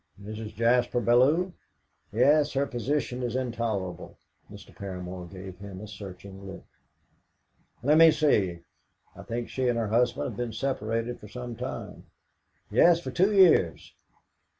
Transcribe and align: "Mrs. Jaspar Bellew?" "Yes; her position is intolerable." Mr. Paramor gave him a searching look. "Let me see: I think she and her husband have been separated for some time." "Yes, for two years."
"Mrs. 0.19 0.55
Jaspar 0.55 0.99
Bellew?" 1.01 1.53
"Yes; 2.11 2.53
her 2.53 2.65
position 2.65 3.21
is 3.21 3.35
intolerable." 3.35 4.17
Mr. 4.51 4.73
Paramor 4.75 5.27
gave 5.29 5.59
him 5.59 5.79
a 5.79 5.85
searching 5.87 6.43
look. 6.43 6.65
"Let 7.83 7.99
me 7.99 8.09
see: 8.09 8.61
I 9.15 9.21
think 9.21 9.47
she 9.47 9.67
and 9.67 9.77
her 9.77 9.89
husband 9.89 10.25
have 10.29 10.37
been 10.37 10.53
separated 10.53 11.19
for 11.19 11.27
some 11.27 11.55
time." 11.55 12.05
"Yes, 12.71 12.99
for 12.99 13.11
two 13.11 13.31
years." 13.31 13.93